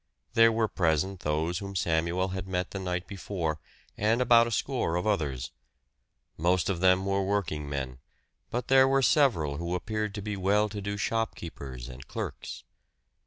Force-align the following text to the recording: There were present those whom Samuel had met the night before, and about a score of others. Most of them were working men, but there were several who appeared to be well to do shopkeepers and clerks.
There 0.33 0.51
were 0.51 0.67
present 0.67 1.19
those 1.19 1.59
whom 1.59 1.75
Samuel 1.75 2.29
had 2.29 2.47
met 2.47 2.71
the 2.71 2.79
night 2.79 3.05
before, 3.05 3.59
and 3.95 4.19
about 4.19 4.47
a 4.47 4.51
score 4.51 4.95
of 4.95 5.05
others. 5.05 5.51
Most 6.37 6.71
of 6.71 6.79
them 6.79 7.05
were 7.05 7.21
working 7.21 7.69
men, 7.69 7.99
but 8.49 8.67
there 8.67 8.87
were 8.87 9.03
several 9.03 9.57
who 9.57 9.75
appeared 9.75 10.15
to 10.15 10.21
be 10.23 10.35
well 10.35 10.69
to 10.69 10.81
do 10.81 10.97
shopkeepers 10.97 11.87
and 11.87 12.07
clerks. 12.07 12.63